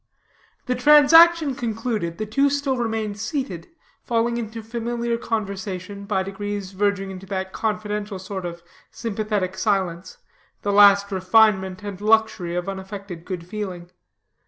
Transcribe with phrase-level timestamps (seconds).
[0.65, 3.67] The transaction concluded, the two still remained seated,
[4.03, 10.17] falling into familiar conversation, by degrees verging into that confidential sort of sympathetic silence,
[10.63, 13.91] the last refinement and luxury of unaffected good feeling.